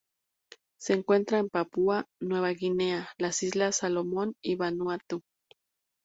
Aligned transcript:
Se 0.79 0.93
encuentra 0.93 1.37
en 1.37 1.49
Papúa 1.51 2.07
Nueva 2.19 2.49
Guinea, 2.55 3.09
las 3.19 3.43
Islas 3.43 3.75
Salomón 3.75 4.33
y 4.43 4.55
Vanuatu. 4.55 5.21